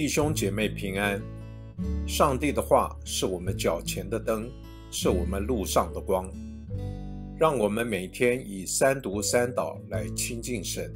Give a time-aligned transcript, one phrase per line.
[0.00, 1.20] 弟兄姐妹平安。
[2.08, 4.50] 上帝的话是我们脚前的灯，
[4.90, 6.26] 是我们路上的光。
[7.38, 10.90] 让我们每天以三读三祷来亲近神。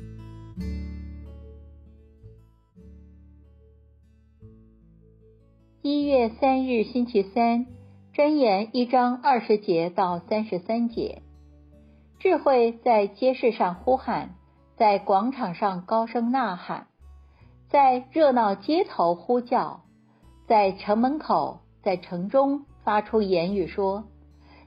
[5.82, 7.66] 一月三日星期三，
[8.14, 11.20] 箴言一章二十节到三十三节。
[12.18, 14.36] 智慧在街市上呼喊，
[14.78, 16.86] 在广场上高声呐喊，
[17.74, 19.80] 在热闹街头呼叫，
[20.46, 24.04] 在城门口，在城中发出言语说：“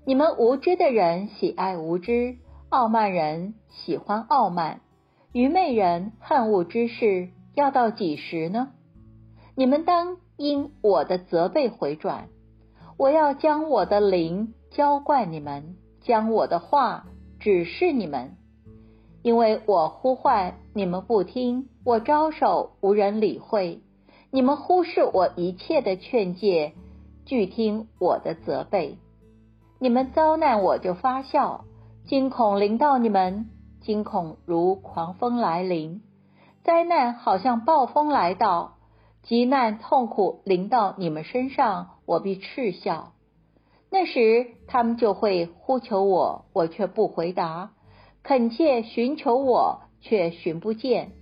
[0.03, 2.35] 你们无知的人喜爱无知，
[2.67, 4.81] 傲慢人喜欢傲慢，
[5.31, 8.73] 愚昧人恨恶知识，要到几时呢？
[9.55, 12.27] 你们当因我的责备回转，
[12.97, 17.05] 我要将我的灵浇灌你们，将我的话。”
[17.39, 18.35] 指示你们，
[19.21, 23.81] 因为我呼唤你们不听，我招手无人理会，
[24.31, 26.73] 你们忽视我一切的劝诫，
[27.25, 28.97] 拒听我的责备。
[29.79, 31.65] 你们遭难我就发笑，
[32.05, 33.49] 惊恐临到你们，
[33.81, 36.01] 惊恐如狂风来临，
[36.63, 38.75] 灾难好像暴风来到，
[39.23, 43.11] 急难痛苦临到你们身上，我必嗤笑。
[43.89, 47.69] 那时，他们就会呼求我，我却不回答；
[48.27, 51.13] 恳切寻求我，却寻不见，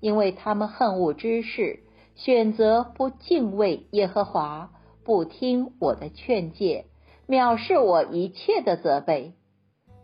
[0.00, 1.80] 因为他们恨恶知识，
[2.14, 4.70] 选择不敬畏耶和华，
[5.04, 6.86] 不听我的劝诫，
[7.28, 9.34] 藐视我一切的责备。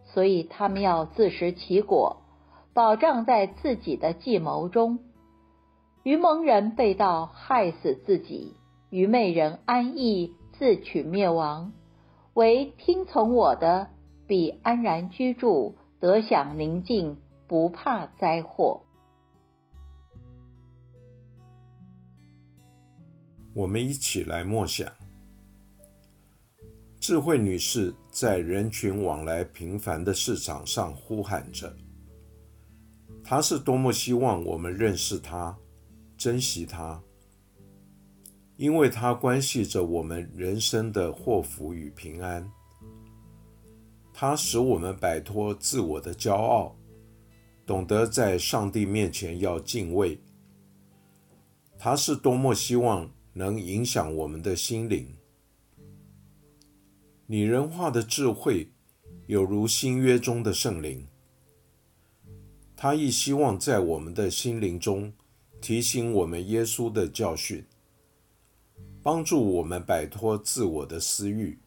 [0.04, 2.18] 所以，他们要自食其果，
[2.74, 4.98] 保障在自己的计谋中。
[6.02, 8.52] 愚蒙人被盗，害死自己；
[8.90, 11.72] 愚昧人安逸，自取灭亡。
[12.34, 13.88] 唯听从我的，
[14.26, 18.82] 必安然居住，得享宁静，不怕灾祸。
[23.54, 24.92] 我们一起来默想：
[26.98, 31.72] 智慧女士在人群往来频繁的市场上呼喊着，
[33.22, 35.56] 她是多么希望我们认识她，
[36.16, 37.00] 珍惜她。
[38.56, 42.50] 因为她关系着我们人生的祸福与平安，
[44.12, 46.76] 它使我们摆脱自我的骄傲，
[47.66, 50.20] 懂得在上帝面前要敬畏。
[51.78, 55.08] 他是多么希望能影响我们的心灵。
[57.26, 58.70] 拟人化的智慧，
[59.26, 61.08] 有如新约中的圣灵，
[62.76, 65.12] 他亦希望在我们的心灵中
[65.60, 67.64] 提醒我们耶稣的教训。
[69.02, 71.58] 帮助我们摆脱自我的私欲，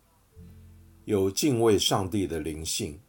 [1.05, 2.99] 有敬畏上帝的灵性，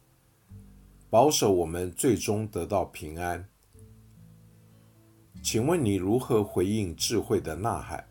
[1.09, 3.49] 保守我们最终得到平安。
[5.41, 8.07] 请问你如何回应智慧的呐喊，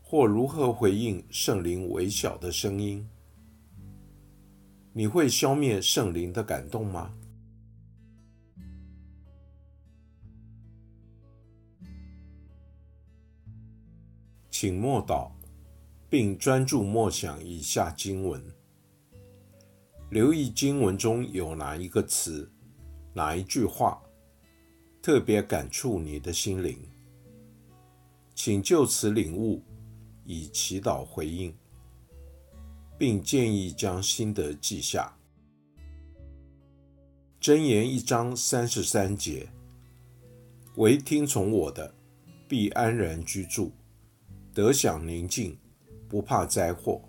[0.00, 3.08] 或如何回应圣灵微小的声音？
[4.92, 7.12] 你会消灭圣灵的感动吗？
[14.48, 15.32] 请默祷，
[16.12, 18.38] 并专注默想以下经文，
[20.10, 22.52] 留意经文中有哪一个词、
[23.14, 23.98] 哪一句话
[25.00, 26.78] 特别感触你的心灵，
[28.34, 29.62] 请就此领悟，
[30.26, 31.56] 以祈祷回应，
[32.98, 35.16] 并建议将心得记下。
[37.40, 39.48] 箴言一章三十三节：
[40.76, 41.94] 唯听从我的，
[42.46, 43.72] 必安然居住。
[44.52, 45.56] 得享宁静，
[46.12, 47.00] 不怕灾祸。